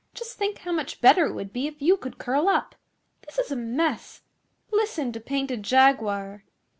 'Just 0.15 0.35
think 0.35 0.57
how 0.57 0.71
much 0.71 0.99
better 0.99 1.27
it 1.27 1.33
would 1.33 1.53
be 1.53 1.67
if 1.67 1.79
you 1.79 1.95
could 1.95 2.17
curl 2.17 2.49
up. 2.49 2.73
This 3.27 3.37
is 3.37 3.51
a 3.51 3.55
mess! 3.55 4.23
Listen 4.71 5.11
to 5.11 5.19
Painted 5.19 5.61
Jaguar. 5.61 6.43